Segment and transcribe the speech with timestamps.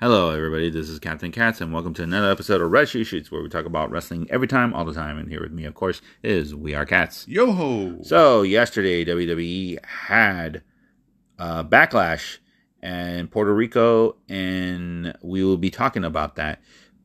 [0.00, 0.70] Hello, everybody.
[0.70, 3.48] This is Captain Katz, and welcome to another episode of Red Shoe Shoots, where we
[3.48, 5.18] talk about wrestling every time, all the time.
[5.18, 7.26] And here with me, of course, is We Are Cats.
[7.26, 7.98] Yo ho!
[8.04, 10.62] So, yesterday, WWE had
[11.36, 12.38] uh, Backlash
[12.80, 16.60] and Puerto Rico, and we will be talking about that.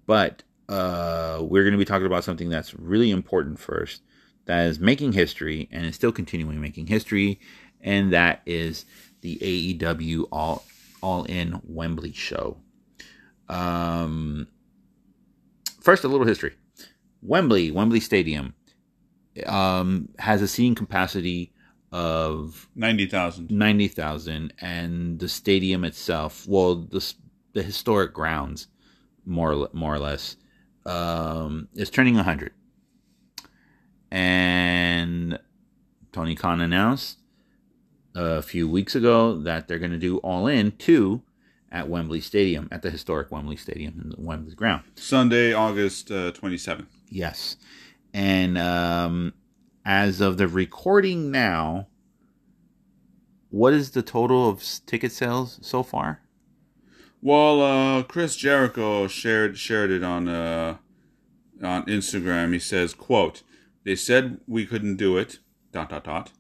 [0.05, 4.03] But uh, we're going to be talking about something that's really important first
[4.45, 7.39] that is making history and is still continuing making history,
[7.81, 8.85] and that is
[9.21, 10.63] the AEW All
[11.01, 12.57] All In Wembley show.
[13.49, 14.47] Um,
[15.81, 16.53] first, a little history.
[17.21, 18.53] Wembley, Wembley Stadium,
[19.45, 21.53] um, has a seating capacity
[21.91, 23.51] of 90,000.
[23.51, 27.13] 90,000 and the stadium itself, well, the,
[27.53, 28.67] the historic grounds,
[29.25, 30.35] more, more or less,
[30.85, 32.51] um, is turning 100.
[34.11, 35.39] And
[36.11, 37.19] Tony Khan announced
[38.15, 41.21] a few weeks ago that they're going to do All In 2
[41.73, 44.83] at Wembley Stadium, at the historic Wembley Stadium in the Wembley ground.
[44.95, 46.85] Sunday, August uh, 27th.
[47.09, 47.57] Yes.
[48.13, 49.33] And um,
[49.83, 51.87] as of the recording now,
[53.49, 56.21] what is the total of ticket sales so far?
[57.21, 60.77] Well, uh, Chris Jericho shared shared it on uh,
[61.63, 62.51] on Instagram.
[62.51, 63.43] He says, "quote
[63.85, 65.39] They said we couldn't do it.
[65.71, 66.31] Dot dot dot,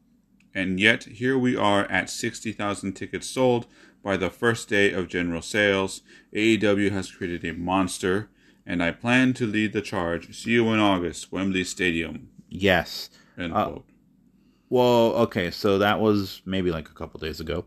[0.53, 3.65] and yet here we are at sixty thousand tickets sold
[4.03, 6.01] by the first day of general sales.
[6.33, 8.29] AEW has created a monster,
[8.65, 10.35] and I plan to lead the charge.
[10.35, 13.09] See you in August, Wembley Stadium." Yes.
[13.37, 13.85] End Uh, quote.
[14.69, 17.65] Well, okay, so that was maybe like a couple days ago.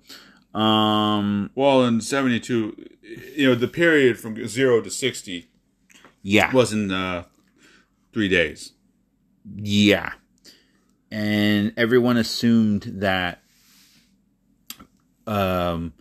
[0.54, 2.76] Um, Well, in '72,
[3.36, 5.48] you know, the period from zero to sixty
[6.22, 6.52] yeah.
[6.52, 7.24] was in uh,
[8.12, 8.72] three days.
[9.54, 10.12] Yeah.
[11.10, 13.42] And everyone assumed that
[15.26, 15.92] um,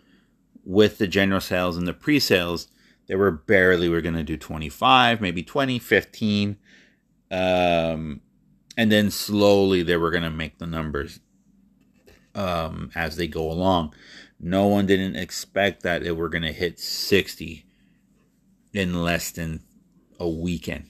[0.66, 2.68] with the general sales and the pre sales,
[3.08, 6.58] they were barely were going to do 25, maybe 20, 15.
[7.32, 8.22] Um,
[8.78, 11.20] and then slowly they were going to make the numbers
[12.34, 13.94] um, as they go along.
[14.40, 17.66] No one didn't expect that they were going to hit 60
[18.74, 19.62] in less than
[20.20, 20.90] a weekend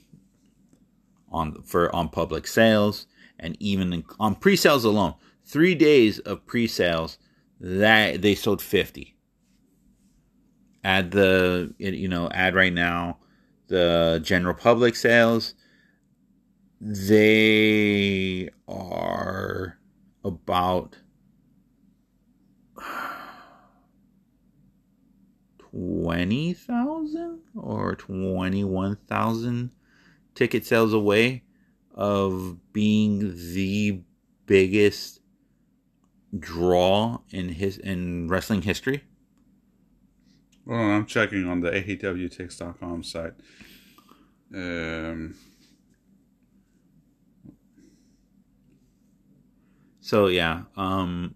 [1.31, 3.07] on for on public sales
[3.39, 5.13] and even in, on pre-sales alone.
[5.45, 7.19] 3 days of pre-sales
[7.59, 9.14] that they sold 50.
[10.85, 13.17] Add the you know, add right now
[13.69, 15.55] the general public sales
[16.79, 19.79] they are
[20.23, 20.97] about
[25.57, 29.71] twenty thousand or twenty one thousand
[30.35, 31.41] ticket sales away
[31.95, 34.01] of being the
[34.45, 35.19] biggest
[36.37, 39.03] draw in his in wrestling history.
[40.65, 43.33] Well, I'm checking on the AEWTix.com site.
[44.53, 45.35] Um,
[50.01, 51.33] So yeah, um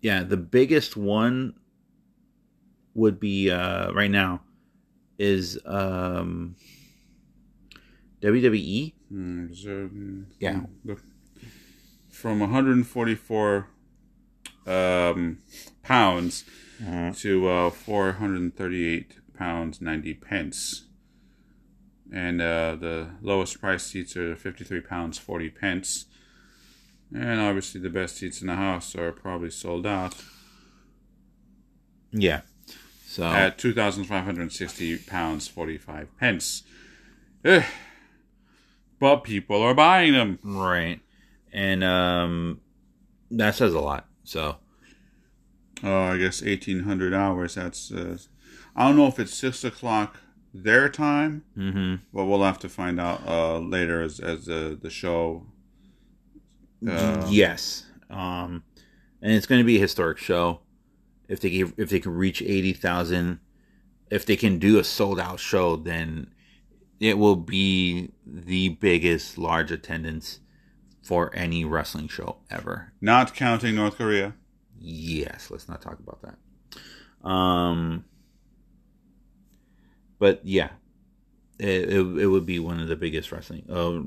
[0.00, 1.54] yeah, the biggest one
[2.94, 4.40] would be uh right now
[5.18, 6.56] is um
[8.20, 8.94] WWE.
[9.08, 9.90] hmm, so,
[10.40, 10.62] Yeah.
[12.10, 13.68] From 144
[14.66, 15.38] um,
[15.82, 16.44] pounds
[17.18, 20.84] to uh, 438 pounds 90 pence.
[22.12, 26.06] And uh, the lowest price seats are 53 pounds 40 pence.
[27.14, 30.14] And obviously, the best seats in the house are probably sold out
[32.12, 32.42] Yeah.
[33.06, 36.62] So at 2,560 pounds 45 pence.
[37.44, 37.64] Eh.
[38.98, 40.38] But people are buying them.
[40.42, 41.00] right.
[41.52, 42.60] And um
[43.30, 44.06] that says a lot.
[44.26, 44.56] So
[45.84, 47.54] Oh, I guess 1,800 hours.
[47.54, 48.16] That's, uh,
[48.74, 50.16] I don't know if it's 6 o'clock
[50.54, 52.00] their time, mhm.
[52.14, 55.44] but we'll have to find out uh, later as, as the, the show.
[56.86, 57.86] Uh, yes.
[58.10, 58.62] Um
[59.22, 60.60] and it's going to be a historic show.
[61.28, 63.40] If they can- if they can reach 80,000
[64.10, 66.28] if they can do a sold out show then
[67.00, 70.40] it will be the biggest large attendance
[71.06, 72.92] for any wrestling show ever.
[73.00, 74.34] Not counting North Korea.
[74.76, 77.28] Yes, let's not talk about that.
[77.28, 78.04] Um
[80.18, 80.70] but yeah,
[81.60, 84.02] it, it, it would be one of the biggest wrestling uh,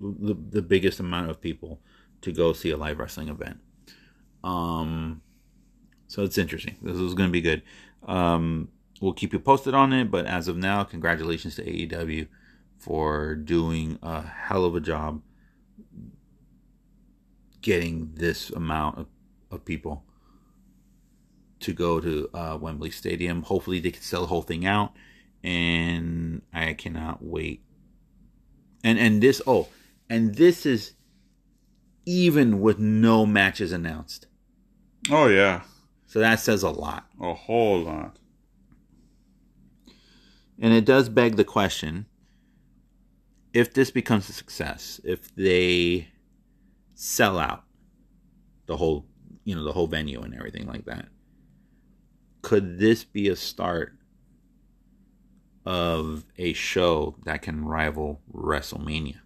[0.00, 1.80] the, the biggest amount of people
[2.22, 3.58] to go see a live wrestling event.
[4.42, 5.20] Um
[6.06, 6.76] so it's interesting.
[6.80, 7.60] This is going to be good.
[8.08, 8.68] Um
[9.02, 12.28] we'll keep you posted on it, but as of now, congratulations to AEW
[12.78, 15.20] for doing a hell of a job
[17.62, 19.06] getting this amount of,
[19.50, 20.04] of people
[21.60, 23.42] to go to uh, Wembley Stadium.
[23.42, 24.92] Hopefully, they can sell the whole thing out,
[25.42, 27.62] and I cannot wait.
[28.84, 29.68] And and this oh,
[30.10, 30.94] and this is
[32.04, 34.26] even with no matches announced.
[35.10, 35.62] Oh yeah,
[36.06, 37.06] So that says a lot.
[37.20, 38.16] a whole lot.
[40.58, 42.06] And it does beg the question
[43.52, 46.08] if this becomes a success, if they
[47.02, 47.64] sell out
[48.66, 49.04] the whole,
[49.42, 51.08] you know, the whole venue and everything like that,
[52.42, 53.96] could this be a start
[55.66, 59.18] of a show that can rival WrestleMania?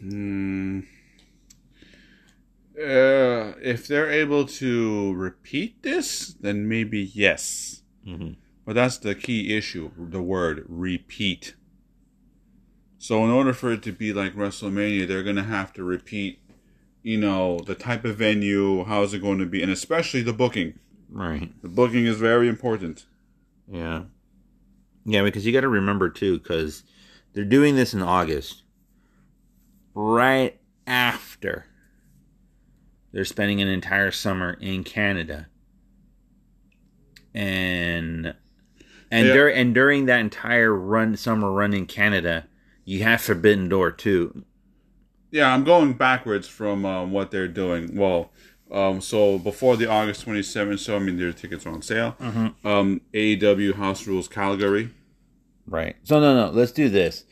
[0.00, 0.80] Hmm.
[2.76, 7.82] Uh, if they're able to repeat this, then maybe yes.
[8.04, 8.32] Mm-hmm.
[8.66, 11.54] But that's the key issue the word repeat.
[13.02, 16.38] So, in order for it to be like WrestleMania, they're going to have to repeat,
[17.02, 20.32] you know, the type of venue, how is it going to be, and especially the
[20.32, 20.78] booking.
[21.10, 21.50] Right.
[21.62, 23.06] The booking is very important.
[23.66, 24.04] Yeah.
[25.04, 26.84] Yeah, because you got to remember too, because
[27.32, 28.62] they're doing this in August,
[29.96, 31.66] right after
[33.10, 35.48] they're spending an entire summer in Canada,
[37.34, 38.32] and
[39.10, 39.32] and Yeah.
[39.34, 42.46] dur- and during that entire run summer run in Canada,
[42.84, 44.44] you have Forbidden Door too.
[45.30, 47.96] Yeah, I'm going backwards from um, what they're doing.
[47.96, 48.30] Well,
[48.70, 52.16] um, so before the August 27th show, I mean, their tickets are on sale.
[52.64, 54.90] Um, AEW House Rules Calgary.
[55.66, 55.96] Right.
[56.02, 57.24] So no, no, let's do this,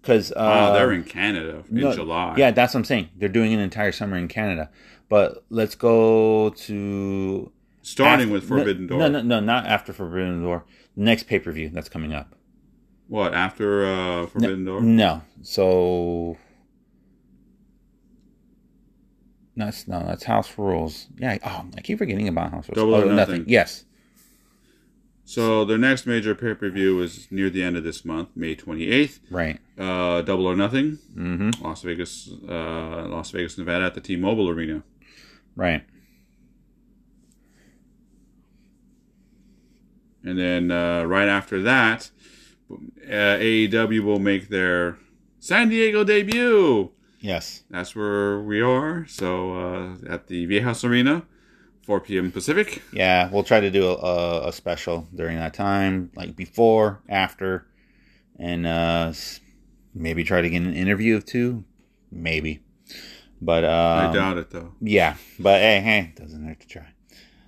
[0.00, 2.34] because uh, Wow, they're in Canada in No, July.
[2.38, 3.08] Yeah, that's what I'm saying.
[3.16, 4.70] They're doing an entire summer in Canada.
[5.08, 7.52] But let's go to
[7.82, 8.98] Starting af- with Forbidden no, Door.
[8.98, 10.64] No, no, no, not after Forbidden Door.
[10.96, 12.34] The next pay per view that's coming up.
[13.08, 14.82] What, after uh, Forbidden Door?
[14.82, 16.36] No, so
[19.56, 21.06] that's no, that's House Rules.
[21.16, 21.38] Yeah.
[21.44, 22.76] Oh, I keep forgetting about House Rules.
[22.76, 23.44] Double oh, or Nothing.
[23.46, 23.84] Yes.
[25.24, 28.56] So their next major pay per view is near the end of this month, May
[28.56, 29.20] 28th.
[29.30, 29.58] Right.
[29.78, 31.62] Uh, Double or Nothing, Mm-hmm.
[31.62, 34.82] Las Vegas, uh, Las Vegas, Nevada, at the T-Mobile Arena.
[35.54, 35.84] Right.
[40.24, 42.10] And then uh, right after that,
[42.70, 44.98] uh, AEW will make their
[45.38, 46.90] San Diego debut.
[47.20, 47.64] Yes.
[47.70, 49.06] That's where we are.
[49.08, 51.24] So uh, at the Viejas Arena,
[51.82, 52.30] 4 p.m.
[52.30, 52.82] Pacific.
[52.92, 57.66] Yeah, we'll try to do a, a special during that time, like before, after,
[58.38, 59.12] and uh,
[59.94, 61.64] maybe try to get an interview of two,
[62.12, 62.60] maybe.
[63.40, 64.74] But um, I doubt it though.
[64.80, 66.86] Yeah, but hey, hey, doesn't hurt to try.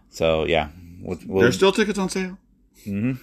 [0.08, 0.68] So yeah,
[1.00, 2.38] we'll, we'll, There's still tickets on sale.
[2.86, 3.18] Mhm.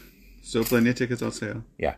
[0.48, 1.62] Still plenty of tickets on sale.
[1.78, 1.96] yeah,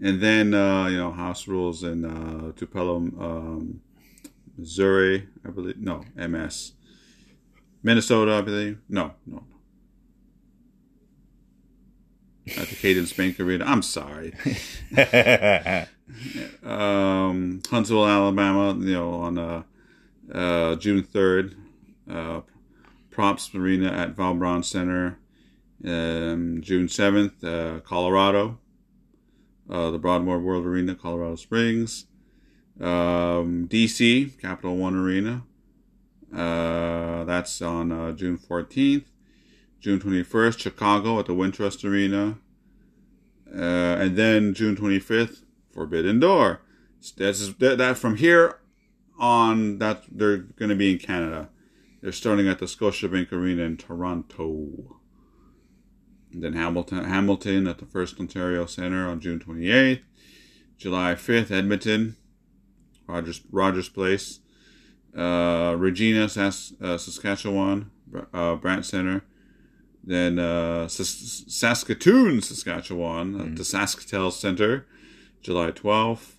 [0.00, 3.82] And then uh, you know House Rules in uh, Tupelo, um,
[4.56, 5.76] Missouri, I believe.
[5.76, 6.72] No, MS.
[7.82, 8.78] Minnesota, I believe.
[8.88, 9.44] No, no.
[12.56, 13.66] At the Cadence Bank Arena.
[13.66, 14.32] I'm sorry.
[16.64, 18.72] um, Huntsville, Alabama.
[18.72, 19.62] You know, on uh,
[20.32, 21.56] uh, June third.
[22.10, 22.40] Uh,
[23.10, 25.18] Propst Arena at Von Braun Center.
[25.84, 28.58] Um, June seventh, uh, Colorado.
[29.68, 32.06] Uh, the Broadmoor World Arena, Colorado Springs.
[32.80, 35.44] Um, DC, Capital One Arena.
[36.34, 39.04] Uh, that's on uh, June 14th.
[39.80, 42.38] June 21st, Chicago at the Wintrust Arena.
[43.54, 45.42] Uh, and then June 25th,
[45.72, 46.60] Forbidden Door.
[47.16, 48.60] That's that, that from here
[49.18, 49.78] on.
[49.78, 51.50] That they're going to be in Canada.
[52.00, 55.00] They're starting at the Scotiabank Arena in Toronto.
[56.34, 60.02] And then Hamilton, Hamilton at the First Ontario Centre on June 28th.
[60.76, 62.16] July 5th, Edmonton,
[63.06, 64.40] Rogers Rogers Place.
[65.16, 67.92] Uh, Regina, Sas, uh, Saskatchewan,
[68.32, 69.22] uh, Brandt Center.
[70.02, 74.86] Then uh, Sas- Saskatoon, Saskatchewan, at the Sasktel Center,
[75.40, 76.32] July 12th.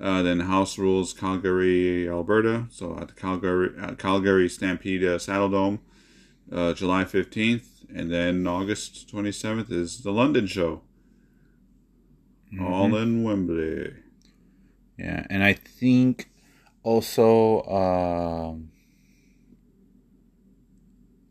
[0.00, 2.66] Uh, then House Rules, Calgary, Alberta.
[2.70, 5.80] So at the Calgary, at Calgary Stampede uh, Saddle Dome,
[6.52, 7.75] uh, July 15th.
[7.94, 10.82] And then August 27th is the London show.
[12.60, 13.92] All in Wembley.
[14.98, 16.30] yeah, and I think
[16.82, 18.70] also um,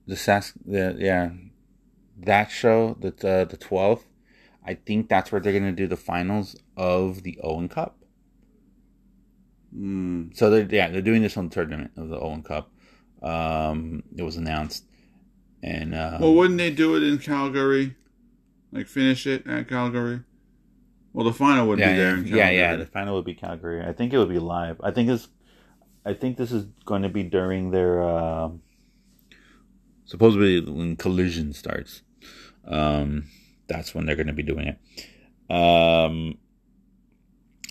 [0.06, 1.32] the Sask, the yeah,
[2.18, 4.06] that show that uh, the twelfth.
[4.68, 7.98] I think that's where they're gonna do the finals of the Owen Cup.
[9.76, 10.36] Mm.
[10.36, 12.72] So they're yeah they're doing this on the tournament of the Owen Cup.
[13.24, 14.86] Um, it was announced,
[15.66, 17.96] and uh, Well, wouldn't they do it in Calgary?
[18.72, 20.22] Like finish it at Calgary?
[21.14, 22.38] Well, the final would yeah, be there yeah, in Calgary.
[22.40, 22.76] yeah, yeah.
[22.76, 23.84] The final would be Calgary.
[23.86, 24.80] I think it would be live.
[24.84, 25.28] I think it's,
[26.06, 28.50] I think this is going to be during their uh,
[30.06, 32.02] supposedly when Collision starts,
[32.68, 33.26] um,
[33.68, 35.54] that's when they're going to be doing it.
[35.54, 36.38] Um,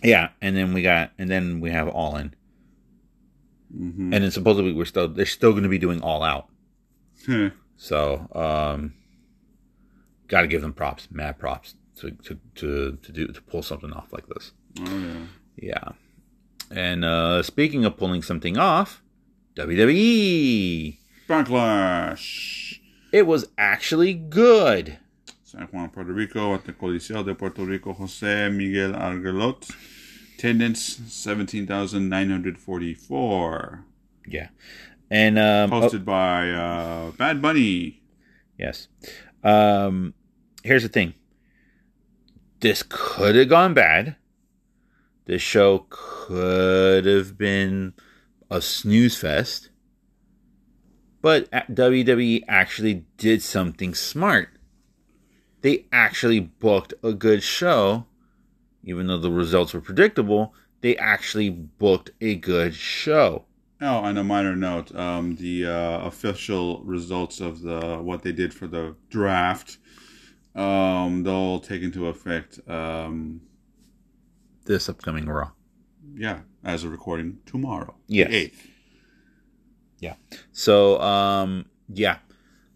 [0.02, 2.34] yeah, and then we got, and then we have All In,
[3.76, 4.12] Mm-hmm.
[4.14, 6.48] and then supposedly we're still they're still going to be doing All Out.
[7.76, 8.94] So, um,
[10.28, 13.92] got to give them props, mad props to to to to do to pull something
[13.92, 14.52] off like this.
[14.80, 15.26] oh yeah.
[15.56, 15.88] Yeah.
[16.70, 19.02] And uh speaking of pulling something off,
[19.56, 20.98] WWE.
[21.28, 22.78] Backlash.
[23.12, 24.98] It was actually good.
[25.44, 29.70] San Juan, Puerto Rico, at the Coliseo de Puerto Rico, Jose Miguel Argelot.
[30.36, 33.84] Attendance 17,944.
[34.26, 34.48] Yeah.
[35.10, 38.02] And um oh, by uh, Bad Bunny.
[38.58, 38.88] yes.
[39.42, 40.14] Um
[40.62, 41.14] here's the thing.
[42.60, 44.16] This could have gone bad.
[45.26, 47.94] This show could have been
[48.50, 49.70] a snooze fest.
[51.22, 54.50] But WWE actually did something smart.
[55.62, 58.04] They actually booked a good show,
[58.82, 60.52] even though the results were predictable.
[60.82, 63.46] They actually booked a good show.
[63.86, 68.54] Oh, on a minor note, um, the uh, official results of the what they did
[68.54, 69.76] for the draft,
[70.54, 73.42] um, they'll take into effect, um,
[74.64, 75.50] This upcoming Raw.
[76.16, 78.28] yeah, as a recording tomorrow, Yes.
[78.30, 78.70] the eighth.
[80.52, 82.18] So, um, yeah.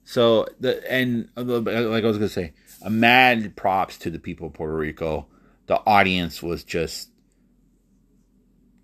[0.04, 4.46] So the and uh, like I was gonna say, a mad props to the people
[4.48, 5.26] of Puerto Rico.
[5.66, 7.10] The audience was just,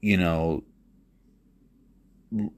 [0.02, 0.64] you know,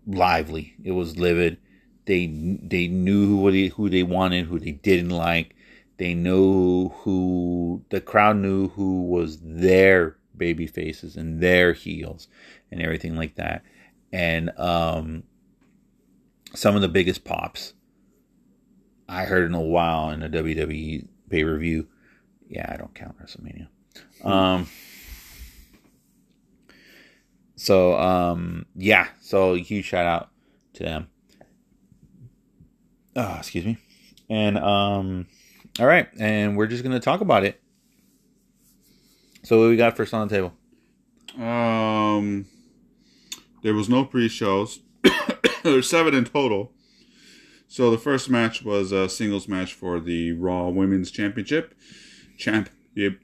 [0.07, 0.75] lively.
[0.83, 1.59] It was livid.
[2.07, 5.55] They they knew who they who they wanted, who they didn't like.
[5.99, 12.29] They knew who the crowd knew who was their baby faces and their heels
[12.71, 13.63] and everything like that.
[14.13, 15.25] And um
[16.55, 17.75] some of the biggest pops
[19.09, 21.87] I heard in a while in a WWE pay per view.
[22.49, 23.69] Yeah, I don't count WrestleMania.
[24.25, 24.69] Um,
[27.57, 30.31] so um, yeah, so huge shout out
[30.75, 31.09] to them.
[33.17, 33.79] Oh, excuse me.
[34.29, 35.27] And um,
[35.81, 37.61] all right, and we're just gonna talk about it.
[39.43, 40.53] So what we got first on the table?
[41.43, 42.47] Um,
[43.63, 44.81] there was no pre-shows.
[45.63, 46.73] There's seven in total.
[47.69, 51.75] So the first match was a singles match for the Raw Women's Championship.
[52.37, 52.71] Champ,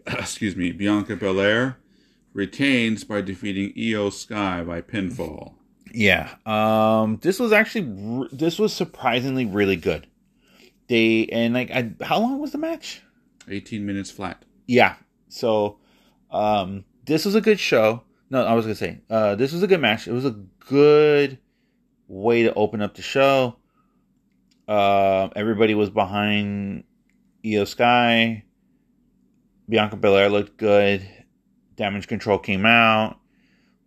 [0.06, 1.78] excuse me, Bianca Belair
[2.32, 5.54] retains by defeating Iyo Sky by pinfall.
[5.92, 6.34] Yeah.
[6.46, 10.06] Um this was actually this was surprisingly really good.
[10.88, 13.02] They and like I how long was the match?
[13.48, 14.44] 18 minutes flat.
[14.66, 14.96] Yeah.
[15.28, 15.78] So
[16.30, 18.02] um this was a good show.
[18.30, 20.08] No, I was going to say uh this was a good match.
[20.08, 20.36] It was a
[20.66, 21.38] good
[22.08, 23.56] way to open up the show.
[24.68, 26.84] Uh, everybody was behind
[27.44, 28.44] Iyo Sky.
[29.68, 31.06] Bianca Belair looked good.
[31.76, 33.18] Damage Control came out.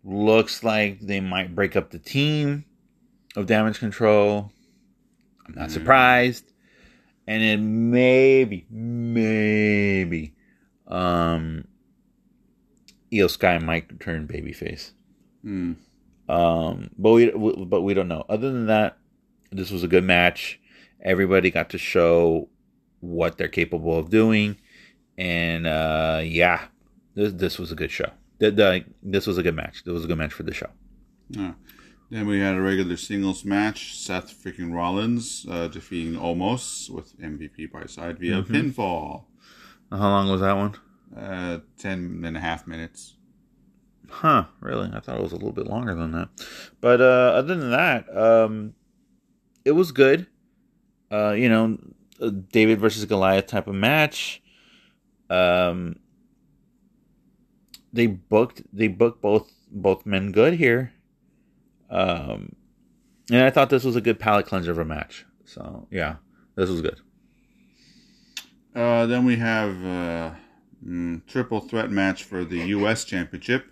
[0.04, 2.64] Looks like they might break up the team
[3.34, 4.50] of Damage Control.
[5.46, 5.72] I'm not Mm.
[5.72, 6.52] surprised.
[7.26, 10.34] And then maybe, maybe,
[10.86, 11.66] um,
[13.12, 14.92] Iyo Sky might turn babyface.
[15.42, 15.72] Hmm.
[16.28, 18.24] Um, but we but we don't know.
[18.28, 18.98] Other than that,
[19.52, 20.60] this was a good match.
[21.00, 22.48] Everybody got to show
[23.00, 24.56] what they're capable of doing,
[25.16, 26.66] and uh, yeah,
[27.16, 28.10] this this was a good show.
[28.38, 29.82] The, the, this was a good match.
[29.84, 30.68] This was a good match for the show.
[31.30, 31.54] Yeah.
[32.10, 33.96] Then we had a regular singles match.
[33.98, 38.46] Seth freaking Rollins uh, defeating Omos with MVP by side via Mhm.
[38.74, 39.24] pinfall.
[39.90, 40.74] How long was that one?
[41.16, 43.14] Uh, 10 and a half minutes.
[44.08, 44.44] Huh?
[44.60, 44.90] Really?
[44.92, 46.28] I thought it was a little bit longer than that.
[46.80, 48.74] But uh, other than that, um,
[49.64, 50.26] it was good.
[51.10, 51.78] Uh, you know,
[52.20, 54.42] a David versus Goliath type of match.
[55.30, 55.96] Um,
[57.92, 60.92] they booked they booked both both men good here.
[61.90, 62.54] Um,
[63.30, 65.24] and I thought this was a good palate cleanser of a match.
[65.44, 66.16] So yeah,
[66.54, 67.00] this was good.
[68.74, 70.34] Uh, then we have uh,
[70.86, 73.04] mm, triple threat match for the U.S.
[73.04, 73.66] Championship.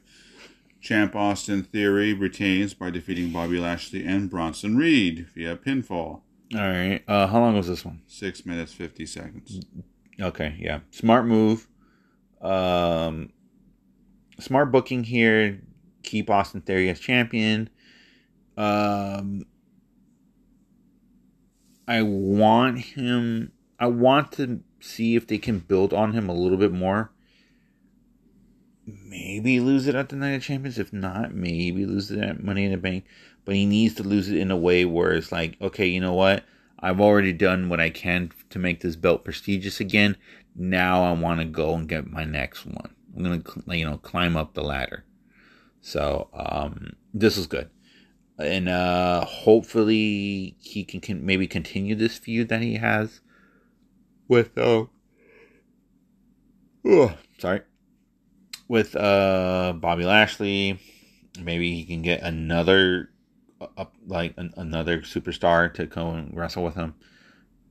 [0.80, 6.20] Champ Austin Theory retains by defeating Bobby Lashley and Bronson Reed via pinfall.
[6.54, 7.02] All right.
[7.08, 8.02] Uh, how long was this one?
[8.06, 9.60] Six minutes fifty seconds.
[10.20, 10.80] Okay, yeah.
[10.90, 11.68] Smart move.
[12.40, 13.30] Um
[14.40, 15.60] smart booking here.
[16.02, 17.70] Keep Austin Theory as champion.
[18.56, 19.46] Um
[21.86, 26.58] I want him I want to see if they can build on him a little
[26.58, 27.10] bit more.
[28.86, 30.78] Maybe lose it at the Night of Champions.
[30.78, 33.04] If not, maybe lose it at Money in the Bank.
[33.44, 36.12] But he needs to lose it in a way where it's like, okay, you know
[36.12, 36.44] what?
[36.78, 40.16] I've already done what I can to make this belt prestigious again.
[40.54, 42.94] Now I want to go and get my next one.
[43.16, 45.04] I'm gonna you know climb up the ladder.
[45.80, 47.70] So um, this is good,
[48.38, 53.20] and uh, hopefully he can, can maybe continue this feud that he has
[54.28, 54.86] with uh,
[56.86, 57.62] oh, sorry,
[58.68, 60.80] with uh Bobby Lashley.
[61.40, 63.10] Maybe he can get another
[63.76, 66.94] up like an, another superstar to come and wrestle with him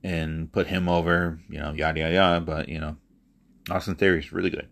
[0.02, 1.40] and put him over.
[1.48, 2.40] You know, yada yada yada.
[2.40, 2.96] But you know,
[3.70, 4.68] Austin Theory is really good.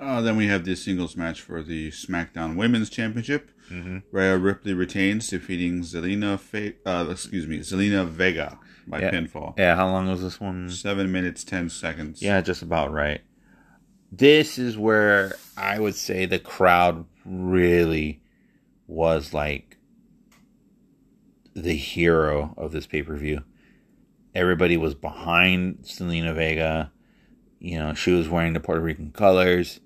[0.00, 3.50] Uh, then we have the singles match for the SmackDown Women's Championship.
[3.70, 3.98] Mm-hmm.
[4.10, 6.38] Rhea Ripley retains, defeating Zelina.
[6.38, 9.10] Fe- uh, excuse me, Zelina Vega by Yeah.
[9.10, 9.58] pinfall.
[9.58, 10.70] Yeah, how long was this one?
[10.70, 12.22] Seven minutes ten seconds.
[12.22, 13.20] Yeah, just about right.
[14.10, 18.22] This is where I would say the crowd really
[18.86, 19.76] was like
[21.54, 23.42] the hero of this pay per view.
[24.34, 26.90] Everybody was behind Zelina Vega.
[27.58, 29.80] You know, she was wearing the Puerto Rican colors.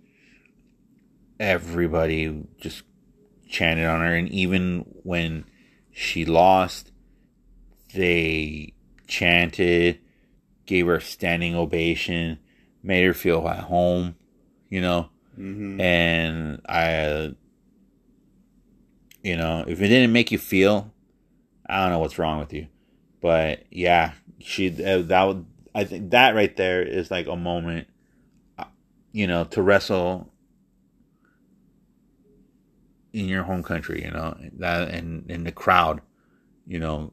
[1.40, 2.82] Everybody just
[3.48, 4.14] chanted on her.
[4.14, 5.44] And even when
[5.90, 6.92] she lost,
[7.94, 8.74] they
[9.06, 10.00] chanted,
[10.66, 12.38] gave her a standing ovation,
[12.82, 14.16] made her feel at home,
[14.68, 15.10] you know.
[15.34, 17.34] hmm And I,
[19.22, 20.92] you know, if it didn't make you feel,
[21.66, 22.68] I don't know what's wrong with you.
[23.20, 27.88] But yeah, she that would I think that right there is like a moment,
[28.58, 28.64] uh,
[29.12, 30.32] you know, to wrestle
[33.12, 36.00] in your home country, you know, that and and the crowd,
[36.66, 37.12] you know,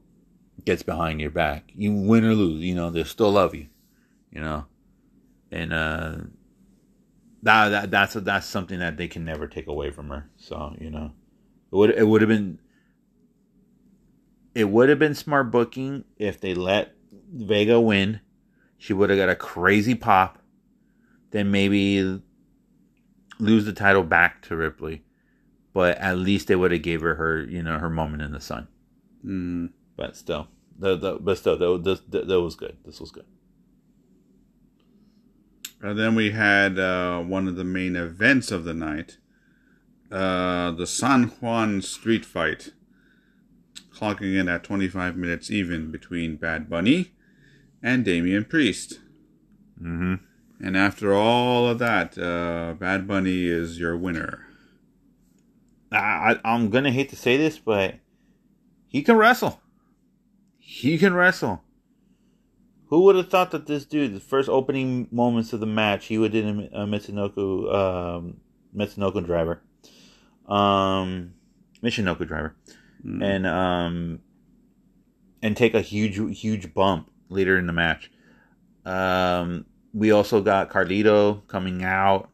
[0.65, 1.71] gets behind your back.
[1.75, 3.67] You win or lose, you know, they still love you,
[4.31, 4.65] you know,
[5.51, 6.15] and uh,
[7.43, 10.29] that, that that's that's something that they can never take away from her.
[10.37, 11.11] So you know,
[11.71, 12.59] it would it would have been
[14.55, 16.93] it would have been smart booking if they let
[17.31, 18.21] Vega win.
[18.79, 20.39] She would have got a crazy pop,
[21.31, 22.22] then maybe
[23.37, 25.03] lose the title back to Ripley.
[25.74, 28.39] But at least they would have gave her her you know her moment in the
[28.39, 28.70] sun.
[29.24, 29.72] Mm.
[29.98, 30.48] But still,
[30.79, 32.77] the, the, but still, that, that, that was good.
[32.85, 33.25] This was good.
[35.81, 39.18] And then we had uh, one of the main events of the night,
[40.09, 42.72] uh, the San Juan Street Fight,
[43.94, 47.11] clocking in at 25 minutes even between Bad Bunny
[47.81, 49.00] and Damian Priest.
[49.81, 50.15] Mm-hmm.
[50.61, 54.46] And after all of that, uh, Bad Bunny is your winner.
[55.92, 57.96] I, I I'm gonna hate to say this, but
[58.87, 59.61] he can wrestle.
[60.57, 61.63] He can wrestle.
[62.87, 66.18] Who would have thought that this dude, the first opening moments of the match, he
[66.18, 68.37] would did a, a Mitsunoku, um,
[68.75, 69.61] Mitsunoku driver,
[70.48, 71.33] um,
[71.83, 72.55] Michinoku driver,
[73.05, 73.24] Mm.
[73.24, 74.20] and um,
[75.42, 78.11] and take a huge, huge bump later in the match.
[78.85, 82.29] Um, we also got Carlito coming out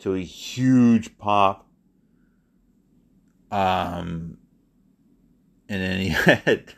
[0.00, 1.66] to a huge pop.
[3.50, 4.38] Um,
[5.68, 6.72] and then he had,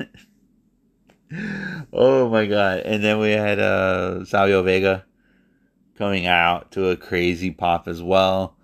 [1.92, 2.80] oh my god!
[2.80, 5.04] And then we had uh Savio Vega
[5.96, 8.56] coming out to a crazy pop as well.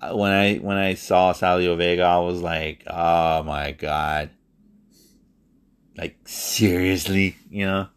[0.00, 4.30] Uh, When I when I saw Savio Vega, I was like, oh my god!
[5.96, 7.88] Like seriously, you know.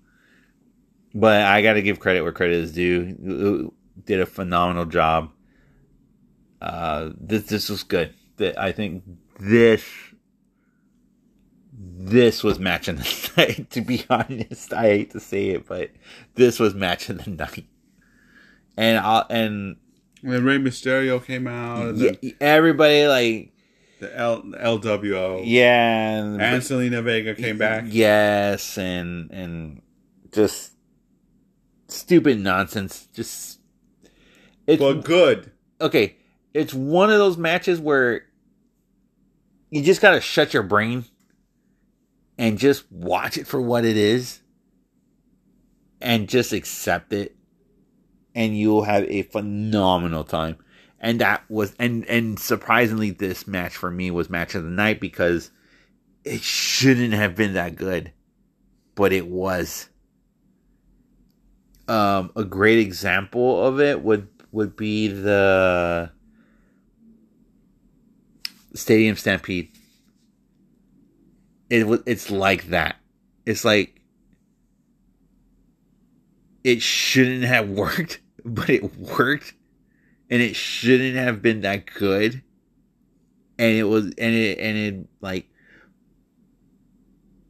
[1.13, 3.73] But I got to give credit where credit is due.
[4.05, 5.31] Did a phenomenal job.
[6.61, 8.13] Uh, this this was good.
[8.57, 9.03] I think
[9.39, 9.83] this
[11.73, 13.69] this was matching the night.
[13.71, 15.91] To be honest, I hate to say it, but
[16.35, 17.65] this was matching the night.
[18.77, 19.77] And I and
[20.21, 23.51] When Rey Mysterio came out, yeah, everybody like
[23.99, 27.85] the L- LWO, yeah, and, and Zelina Vega came back.
[27.87, 29.81] Yes, and and
[30.31, 30.71] just
[31.93, 33.07] stupid nonsense.
[33.13, 33.59] Just
[34.67, 35.51] it's But good.
[35.79, 36.15] okay.
[36.53, 38.23] It's one of those matches where
[39.69, 41.05] you just gotta shut your brain
[42.37, 44.41] and just watch it for what it is,
[46.01, 47.35] and just accept it,
[48.35, 50.57] and you'll have a phenomenal time.
[50.99, 54.99] And that was and and surprisingly, this match for me was match of the night
[54.99, 55.51] because
[56.23, 58.11] it shouldn't have been that good,
[58.95, 59.87] but it was.
[61.91, 66.09] Um, a great example of it would would be the
[68.73, 69.73] Stadium Stampede.
[71.69, 72.95] It it's like that.
[73.45, 73.99] It's like
[76.63, 79.53] it shouldn't have worked, but it worked,
[80.29, 82.41] and it shouldn't have been that good.
[83.59, 85.49] And it was, and it, and it like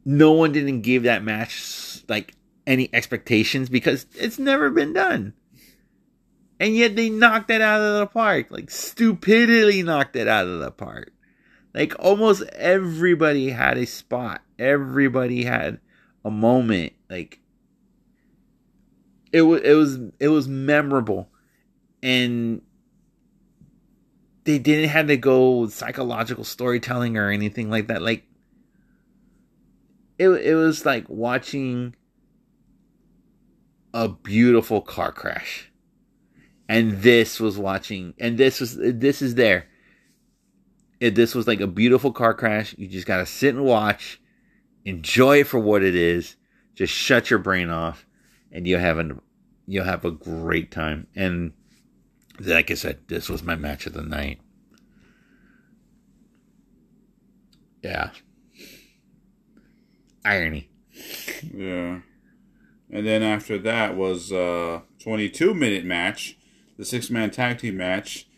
[0.04, 2.34] no one didn't give that match like
[2.66, 5.34] any expectations because it's never been done.
[6.60, 8.46] And yet they knocked it out of the park.
[8.50, 11.12] Like stupidity knocked it out of the park.
[11.74, 14.42] Like almost everybody had a spot.
[14.58, 15.80] Everybody had
[16.24, 16.92] a moment.
[17.10, 17.40] Like
[19.32, 21.28] it was it was it was memorable.
[22.02, 22.62] And
[24.44, 28.02] they didn't have to go psychological storytelling or anything like that.
[28.02, 28.24] Like
[30.18, 31.94] it it was like watching
[33.94, 35.70] a beautiful car crash.
[36.68, 39.66] And this was watching and this was this is there.
[41.00, 42.74] This was like a beautiful car crash.
[42.78, 44.20] You just got to sit and watch,
[44.84, 46.36] enjoy it for what it is.
[46.74, 48.06] Just shut your brain off
[48.50, 49.20] and you'll have an
[49.66, 51.06] you'll have a great time.
[51.14, 51.52] And
[52.40, 54.40] like I said, this was my match of the night.
[57.82, 58.10] Yeah.
[60.24, 60.70] Irony.
[61.52, 62.00] Yeah.
[62.92, 66.36] And then after that was a 22 minute match,
[66.76, 68.28] the six man tag team match.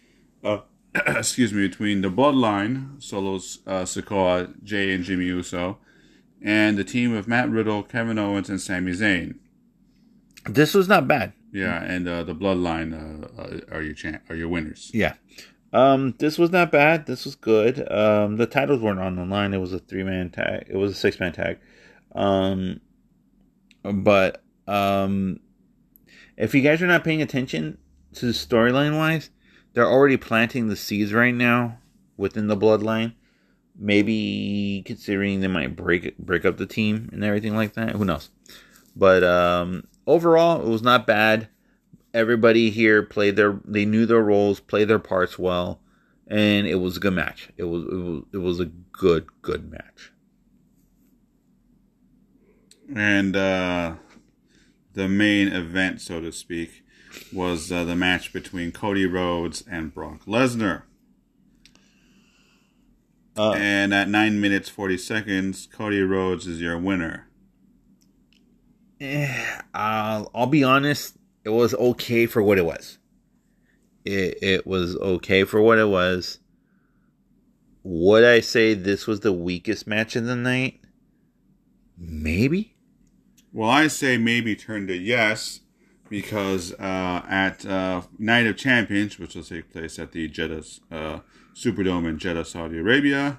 [0.42, 0.60] Uh,
[0.94, 5.78] excuse me, between the Bloodline, Solos uh, Sikoa, Jay and Jimmy Uso,
[6.40, 9.36] and the team of Matt Riddle, Kevin Owens, and Sami Zayn.
[10.44, 11.32] This was not bad.
[11.52, 13.94] Yeah, and uh, the Bloodline uh, uh, are your
[14.28, 14.90] are your winners.
[14.94, 15.14] Yeah.
[15.72, 17.06] Um, this was not bad.
[17.06, 17.90] This was good.
[17.90, 19.52] Um, the titles weren't on the line.
[19.52, 20.66] It was a three man tag.
[20.68, 21.58] It was a six man tag.
[22.14, 22.80] Um,
[23.82, 25.40] but um,
[26.36, 27.78] if you guys are not paying attention
[28.14, 29.30] to the storyline wise,
[29.72, 31.78] they're already planting the seeds right now
[32.16, 33.14] within the bloodline.
[33.76, 37.90] Maybe considering they might break break up the team and everything like that.
[37.90, 38.30] Who knows?
[38.94, 41.48] But um, overall, it was not bad.
[42.12, 45.80] Everybody here played their they knew their roles, played their parts well,
[46.28, 47.48] and it was a good match.
[47.56, 50.12] It was it was, it was a good good match.
[52.94, 53.94] And uh,
[54.94, 56.84] the main event, so to speak,
[57.32, 60.82] was uh, the match between Cody Rhodes and Brock Lesnar.
[63.36, 67.28] Uh, and at 9 minutes 40 seconds, Cody Rhodes is your winner.
[69.00, 72.98] Eh, uh, I'll be honest, it was okay for what it was.
[74.04, 76.38] It, it was okay for what it was.
[77.82, 80.80] Would I say this was the weakest match of the night?
[81.98, 82.73] Maybe.
[83.54, 85.60] Well, I say maybe turn to yes
[86.10, 91.20] because uh, at uh, Night of Champions, which will take place at the Jeddah uh,
[91.54, 93.38] Superdome in Jeddah, Saudi Arabia.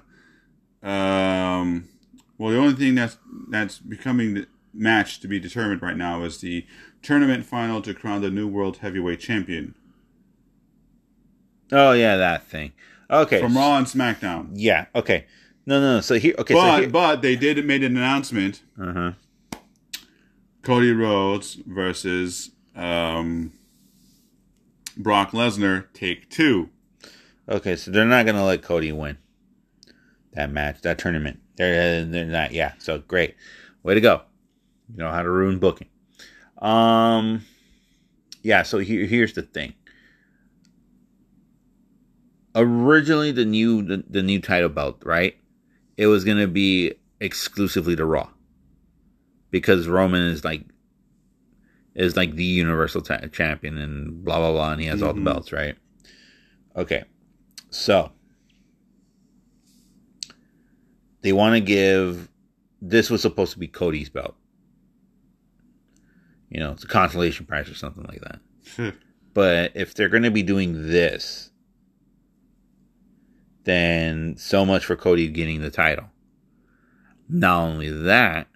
[0.82, 1.90] Um,
[2.38, 3.18] well, the only thing that's
[3.50, 6.66] that's becoming the match to be determined right now is the
[7.02, 9.74] tournament final to crown the new world heavyweight champion.
[11.70, 12.72] Oh yeah, that thing.
[13.10, 14.52] Okay, from Raw and SmackDown.
[14.54, 14.86] Yeah.
[14.94, 15.26] Okay.
[15.66, 15.96] No, no.
[15.96, 16.00] no.
[16.00, 16.54] So here, okay.
[16.54, 18.62] But so here, but they did made an announcement.
[18.80, 19.12] Uh huh.
[20.66, 23.52] Cody Rhodes versus um,
[24.96, 26.70] Brock Lesnar, take two.
[27.48, 29.16] Okay, so they're not gonna let Cody win
[30.32, 31.38] that match, that tournament.
[31.54, 32.52] They're they're not.
[32.52, 32.72] Yeah.
[32.78, 33.36] So great,
[33.84, 34.22] way to go.
[34.90, 35.86] You know how to ruin booking.
[36.58, 37.44] Um.
[38.42, 38.64] Yeah.
[38.64, 39.72] So here here's the thing.
[42.56, 45.36] Originally, the new the, the new title belt, right?
[45.96, 48.30] It was gonna be exclusively to Raw
[49.60, 50.62] because Roman is like
[51.94, 55.06] is like the universal ta- champion and blah blah blah and he has mm-hmm.
[55.06, 55.24] all the mm-hmm.
[55.24, 55.76] belts right?
[56.76, 57.04] Okay.
[57.70, 58.12] So
[61.22, 62.28] they want to give
[62.82, 64.36] this was supposed to be cody's belt.
[66.50, 68.94] You know it's a consolation prize or something like that.
[69.34, 71.50] But if they're going to be doing this
[73.64, 76.06] then so much for cody getting the title.
[77.28, 78.46] Not only that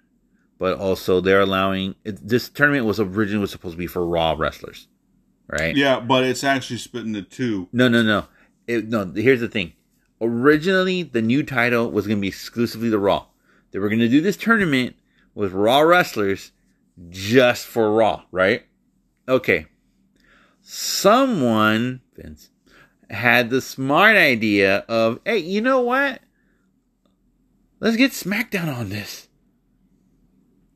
[0.61, 4.35] but also they're allowing it, this tournament was originally was supposed to be for Raw
[4.37, 4.87] wrestlers,
[5.47, 5.75] right?
[5.75, 7.67] Yeah, but it's actually split into two.
[7.73, 8.25] No, no, no.
[8.67, 9.73] It, no, here's the thing.
[10.21, 13.25] Originally, the new title was going to be exclusively the Raw.
[13.71, 14.95] They were going to do this tournament
[15.33, 16.51] with Raw wrestlers
[17.09, 18.63] just for Raw, right?
[19.27, 19.65] Okay.
[20.61, 22.51] Someone, Vince,
[23.09, 26.21] had the smart idea of, hey, you know what?
[27.79, 29.27] Let's get SmackDown on this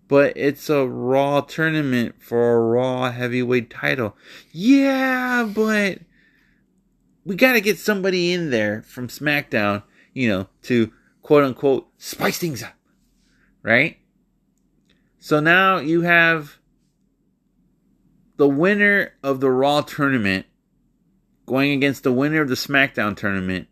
[0.08, 4.16] but it's a Raw tournament for a Raw heavyweight title.
[4.52, 6.00] Yeah, but
[7.26, 10.92] we got to get somebody in there from SmackDown, you know, to
[11.22, 12.76] quote unquote spice things up,
[13.64, 13.98] right?
[15.20, 16.60] So now you have
[18.38, 20.46] the winner of the Raw tournament
[21.48, 23.68] going against the winner of the SmackDown tournament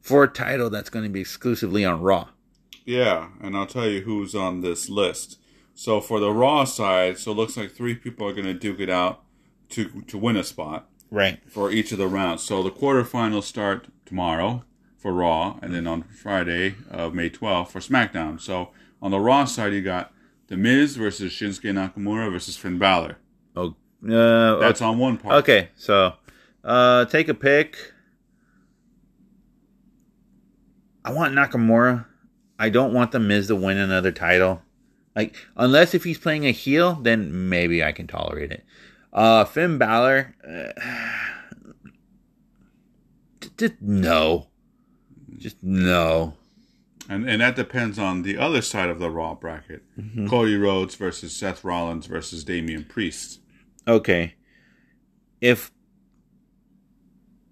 [0.00, 2.28] for a title that's going to be exclusively on Raw.
[2.88, 5.38] Yeah, and I'll tell you who's on this list.
[5.74, 8.80] So for the Raw side, so it looks like three people are going to duke
[8.80, 9.22] it out
[9.70, 11.38] to to win a spot Right.
[11.50, 12.42] for each of the rounds.
[12.42, 14.64] So the quarterfinals start tomorrow
[14.96, 18.40] for Raw, and then on Friday of May 12th for SmackDown.
[18.40, 18.70] So
[19.02, 20.10] on the Raw side, you got
[20.46, 23.18] The Miz versus Shinsuke Nakamura versus Finn Balor.
[23.54, 23.74] Oh,
[24.10, 25.34] uh, That's on one part.
[25.42, 25.68] okay.
[25.76, 26.14] So,
[26.64, 27.92] uh, take a pick.
[31.04, 32.06] I want Nakamura.
[32.58, 34.62] I don't want the Miz to win another title.
[35.14, 38.64] Like, unless if he's playing a heel, then maybe I can tolerate it.
[39.12, 40.34] Uh, Finn Balor.
[40.46, 40.72] Uh,
[43.58, 44.48] just no.
[45.36, 46.34] Just no.
[47.08, 49.82] And and that depends on the other side of the Raw bracket.
[49.98, 50.28] Mm-hmm.
[50.28, 53.40] Cody Rhodes versus Seth Rollins versus Damian Priest.
[53.86, 54.34] okay
[55.40, 55.70] if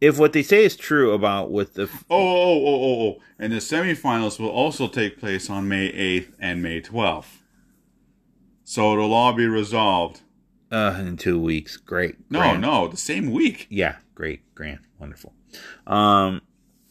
[0.00, 3.22] if what they say is true about with the Oh, oh, oh, oh, oh.
[3.38, 7.38] And the semifinals will also take place on May 8th and May 12th.
[8.64, 10.20] So it'll all be resolved.
[10.70, 12.60] uh in two weeks great No, grand.
[12.60, 13.66] no, the same week.
[13.70, 15.32] yeah great grand wonderful
[15.86, 16.40] um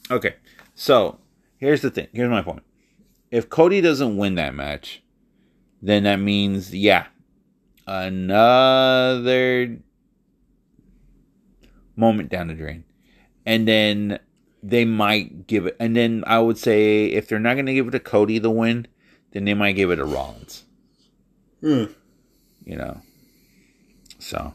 [0.09, 0.35] okay
[0.75, 1.19] so
[1.57, 2.63] here's the thing here's my point
[3.31, 5.01] if cody doesn't win that match
[5.81, 7.07] then that means yeah
[7.87, 9.77] another
[11.95, 12.83] moment down the drain
[13.45, 14.19] and then
[14.63, 17.87] they might give it and then i would say if they're not going to give
[17.87, 18.87] it to cody the win
[19.31, 20.63] then they might give it to rollins
[21.61, 21.85] Hmm.
[22.63, 23.01] you know
[24.19, 24.53] so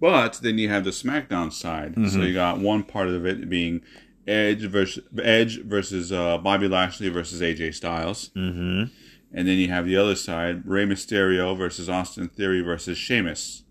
[0.00, 1.92] But then you have the SmackDown side.
[1.94, 2.08] Mm-hmm.
[2.08, 3.82] So you got one part of it being
[4.26, 8.84] Edge versus Edge versus uh, Bobby Lashley versus AJ Styles, hmm
[9.30, 13.64] and then you have the other side: Rey Mysterio versus Austin Theory versus Sheamus.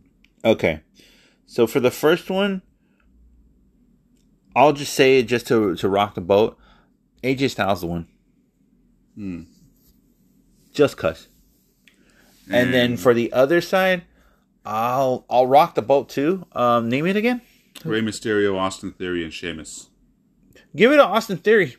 [0.43, 0.81] Okay.
[1.45, 2.61] So for the first one,
[4.57, 6.57] I'll just say it just to to rock the boat.
[7.23, 8.07] AJ Styles the one.
[9.13, 9.43] Hmm.
[10.73, 11.27] Just cuz.
[12.49, 14.05] And then for the other side,
[14.65, 16.47] I'll I'll rock the boat too.
[16.53, 17.41] Um, name it again.
[17.85, 19.91] Rey Mysterio, Austin Theory, and Sheamus.
[20.75, 21.75] Give it to Austin Theory.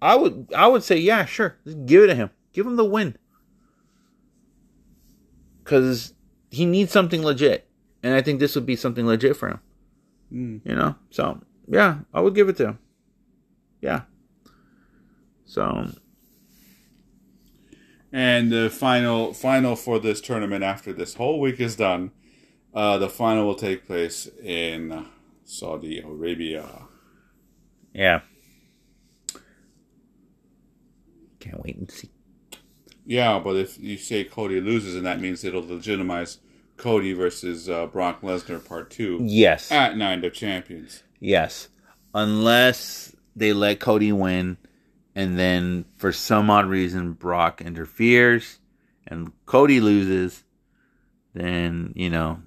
[0.00, 1.56] I would I would say yeah, sure.
[1.64, 2.30] Just give it to him.
[2.52, 3.16] Give him the win.
[5.64, 6.14] Cuz
[6.52, 7.68] he needs something legit.
[8.00, 9.60] And I think this would be something legit for him.
[10.32, 10.60] Mm.
[10.64, 10.94] You know?
[11.10, 12.78] So, yeah, I would give it to him.
[13.80, 14.02] Yeah.
[15.44, 15.88] So,
[18.12, 22.12] And the final final for this tournament after this whole week is done,
[22.74, 25.06] uh, the final will take place in
[25.44, 26.66] Saudi Arabia.
[27.92, 28.20] yeah.
[31.40, 32.10] Can't wait and see.
[33.04, 36.38] Yeah, but if you say Cody loses, and that means it'll legitimize
[36.82, 39.70] Cody versus uh, Brock Lesnar Part Two Yes.
[39.70, 41.04] at Night of Champions.
[41.20, 41.68] Yes.
[42.12, 44.58] Unless they let Cody win
[45.14, 48.58] and then for some odd reason Brock interferes
[49.06, 50.42] and Cody loses,
[51.34, 52.40] then, you know,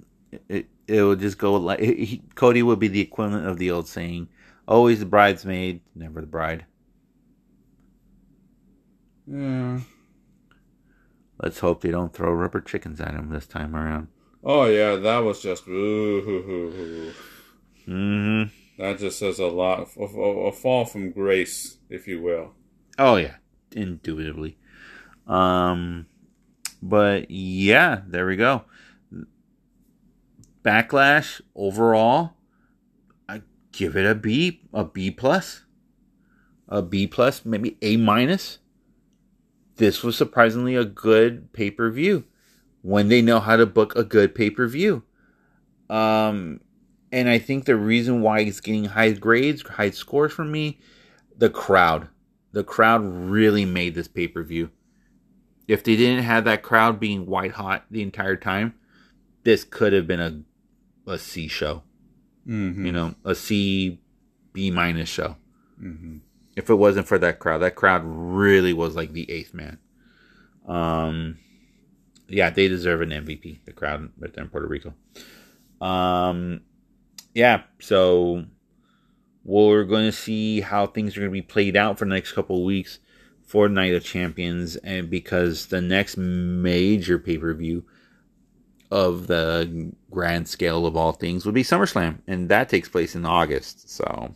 [0.50, 3.88] it, it will just go like he, Cody would be the equivalent of the old
[3.88, 4.28] saying,
[4.68, 6.66] always the bridesmaid, never the bride.
[9.26, 9.80] Yeah.
[11.42, 14.08] Let's hope they don't throw rubber chickens at him this time around.
[14.48, 17.12] Oh yeah, that was just ooh, hoo, hoo, hoo.
[17.84, 18.42] hmm
[18.78, 19.88] that just says a lot.
[19.98, 22.52] A, a, a fall from grace, if you will.
[22.96, 23.36] Oh yeah,
[23.72, 24.56] indubitably.
[25.26, 26.06] Um,
[26.80, 28.62] but yeah, there we go.
[30.62, 32.34] Backlash overall,
[33.28, 35.64] I give it a B, a B plus,
[36.68, 38.58] a B plus, maybe A minus.
[39.74, 42.26] This was surprisingly a good pay per view
[42.86, 45.02] when they know how to book a good pay per view.
[45.90, 46.60] Um,
[47.10, 50.78] and I think the reason why it's getting high grades, high scores from me,
[51.36, 52.08] the crowd.
[52.52, 54.70] The crowd really made this pay per view.
[55.66, 58.74] If they didn't have that crowd being white hot the entire time,
[59.42, 61.82] this could have been a a C show.
[62.46, 62.86] Mm-hmm.
[62.86, 64.00] You know, a C
[64.52, 65.36] B minus show.
[65.82, 66.18] Mm-hmm.
[66.56, 69.78] If it wasn't for that crowd, that crowd really was like the eighth man.
[70.66, 71.38] Um,
[72.28, 73.64] yeah, they deserve an MVP.
[73.64, 74.94] The crowd right there in Puerto Rico.
[75.80, 76.62] Um,
[77.34, 78.44] yeah, so
[79.44, 82.32] we're going to see how things are going to be played out for the next
[82.32, 82.98] couple of weeks
[83.44, 87.84] for Night of Champions, and because the next major pay per view
[88.90, 93.24] of the grand scale of all things would be SummerSlam, and that takes place in
[93.24, 93.88] August.
[93.88, 94.34] So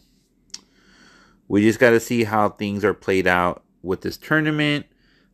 [1.48, 4.86] we just got to see how things are played out with this tournament,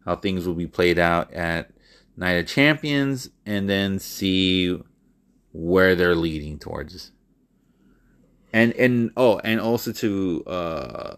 [0.07, 1.71] how things will be played out at
[2.16, 4.79] Night of Champions, and then see
[5.52, 7.12] where they're leading towards.
[8.52, 11.16] And and oh, and also to uh,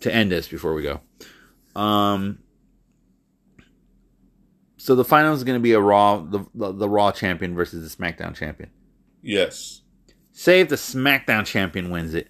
[0.00, 1.00] to end this before we go.
[1.74, 2.38] Um,
[4.76, 7.96] so the final is going to be a Raw, the, the the Raw champion versus
[7.96, 8.70] the SmackDown champion.
[9.22, 9.82] Yes.
[10.32, 12.28] Say if the SmackDown champion wins it.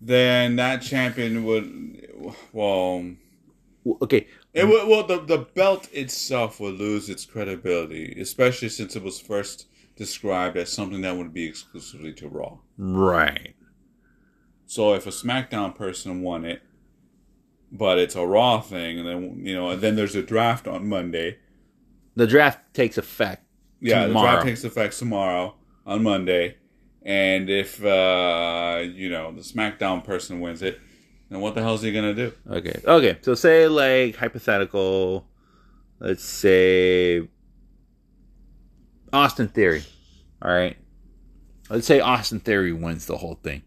[0.00, 3.04] Then that champion would, well,
[4.02, 4.26] Okay,
[4.58, 9.20] it would, well the the belt itself would lose its credibility, especially since it was
[9.20, 9.66] first
[9.96, 12.58] described as something that would be exclusively to Raw.
[12.76, 13.54] right.
[14.66, 16.62] So if a SmackDown person won it,
[17.72, 20.88] but it's a Raw thing, and then you know, and then there's a draft on
[20.88, 21.38] Monday.
[22.16, 23.44] The draft takes effect.
[23.80, 24.26] Yeah, Tomorrow.
[24.26, 25.54] the draft takes effect tomorrow
[25.86, 26.56] on Monday,
[27.02, 30.80] and if uh, you know the SmackDown person wins it,
[31.30, 32.32] then what the hell is he gonna do?
[32.50, 32.80] Okay.
[32.84, 33.18] Okay.
[33.22, 35.26] So say like hypothetical,
[36.00, 37.28] let's say
[39.12, 39.84] Austin Theory.
[40.42, 40.76] All right.
[41.70, 43.62] Let's say Austin Theory wins the whole thing,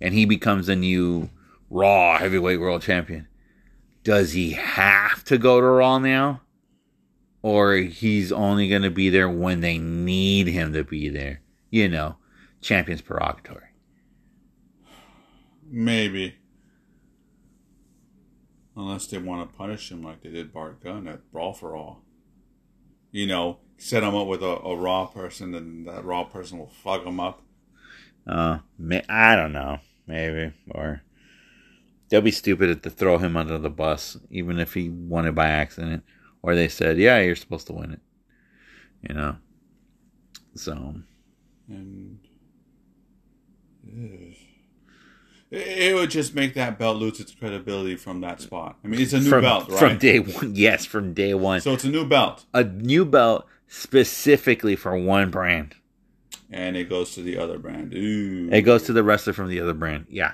[0.00, 1.30] and he becomes the new
[1.68, 3.26] Raw Heavyweight World Champion.
[4.04, 6.42] Does he have to go to Raw now,
[7.42, 11.40] or he's only going to be there when they need him to be there?
[11.70, 12.16] You know,
[12.60, 13.62] champion's prerogative.
[15.68, 16.36] Maybe.
[18.76, 22.02] Unless they want to punish him like they did Bart Gunn at Brawl for All.
[23.12, 26.72] You know, set him up with a, a Raw person, and that Raw person will
[26.82, 27.42] fuck him up.
[28.26, 29.78] Uh, may, I don't know.
[30.06, 30.52] Maybe.
[30.70, 31.02] Or
[32.08, 35.48] they'll be stupid to throw him under the bus, even if he won it by
[35.48, 36.02] accident.
[36.42, 38.00] Or they said, yeah, you're supposed to win it.
[39.08, 39.36] You know?
[40.56, 40.96] So,
[41.68, 42.18] And.
[45.56, 48.76] It would just make that belt lose its credibility from that spot.
[48.82, 49.78] I mean, it's a new from, belt, right?
[49.78, 50.54] from day one.
[50.56, 51.60] Yes, from day one.
[51.60, 55.76] so it's a new belt, a new belt specifically for one brand.
[56.50, 57.94] and it goes to the other brand.
[57.94, 58.48] Ooh.
[58.52, 60.06] It goes to the wrestler from the other brand.
[60.08, 60.32] Yeah.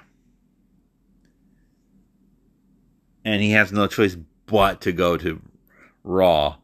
[3.25, 5.41] And he has no choice but to go to
[6.03, 6.57] Raw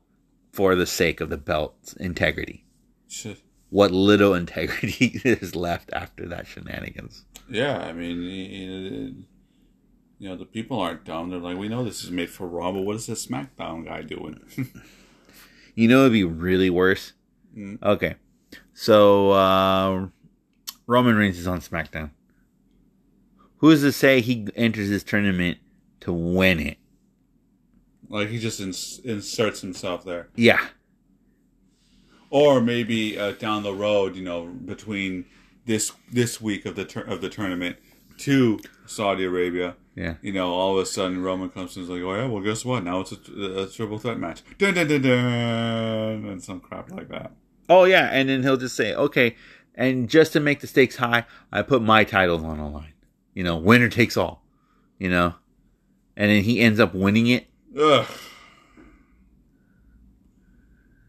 [0.52, 2.64] for the sake of the belt's integrity.
[3.76, 7.26] What little integrity is left after that shenanigans.
[7.50, 9.26] Yeah, I mean,
[10.18, 11.28] you know, the people aren't dumb.
[11.28, 14.00] They're like, we know this is made for Raw, but what is this SmackDown guy
[14.00, 14.40] doing?
[15.74, 17.12] You know, it'd be really worse.
[17.54, 17.82] Mm.
[17.82, 18.14] Okay,
[18.72, 20.06] so uh,
[20.86, 22.12] Roman Reigns is on SmackDown.
[23.58, 25.58] Who's to say he enters this tournament
[26.00, 26.78] to win it?
[28.08, 30.66] like he just ins- inserts himself there, Yeah,
[32.36, 35.24] or maybe uh, down the road, you know, between
[35.64, 37.76] this this week of the tur- of the tournament
[38.18, 39.74] to Saudi Arabia.
[39.94, 40.14] yeah.
[40.20, 42.62] You know, all of a sudden Roman comes and is like, "Oh yeah, well, guess
[42.64, 42.84] what?
[42.84, 47.08] Now it's a, a triple threat match." Dun dun dun dun, and some crap like
[47.08, 47.32] that.
[47.70, 49.34] Oh yeah, and then he'll just say, okay,
[49.74, 52.92] and just to make the stakes high, I put my titles on the line.
[53.34, 54.42] You know, winner takes all.
[54.98, 55.34] You know,
[56.16, 57.46] and then he ends up winning it.
[57.78, 58.06] Ugh.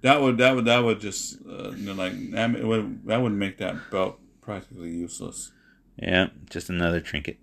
[0.08, 3.34] That would that would that would just uh, you know, like that would that would
[3.34, 5.52] make that belt practically useless.
[5.98, 7.40] Yeah, just another trinket.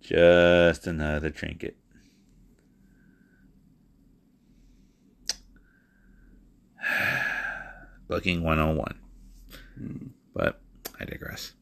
[0.00, 1.76] Just another trinket.
[8.08, 8.94] Booking 101.
[10.32, 10.62] But
[10.98, 11.52] I digress.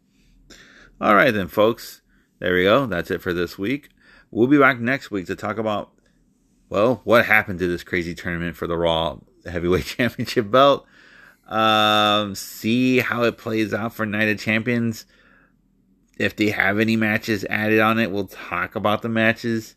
[1.01, 2.03] All right, then, folks.
[2.39, 2.87] There we go.
[2.87, 3.89] That's it for this week.
[4.31, 5.91] We'll be back next week to talk about,
[6.69, 10.87] well, what happened to this crazy tournament for the Raw Heavyweight Championship belt.
[11.47, 15.07] Um, see how it plays out for Night of Champions.
[16.19, 19.75] If they have any matches added on it, we'll talk about the matches.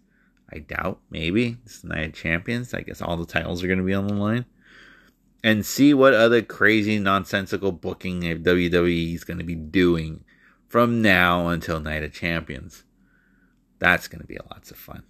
[0.52, 1.58] I doubt, maybe.
[1.66, 2.74] It's Night of Champions.
[2.74, 4.46] I guess all the titles are going to be on the line.
[5.44, 10.24] And see what other crazy, nonsensical booking WWE is going to be doing
[10.68, 12.84] from now until Night of Champions.
[13.80, 15.04] That's going to be lots of fun.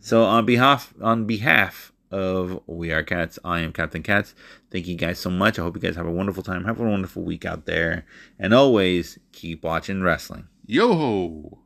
[0.00, 4.34] So on behalf on behalf of We Are Cats, I am Captain Cats.
[4.70, 5.58] Thank you guys so much.
[5.58, 6.64] I hope you guys have a wonderful time.
[6.64, 8.06] Have a wonderful week out there.
[8.38, 10.46] And always keep watching wrestling.
[10.66, 11.63] Yo ho!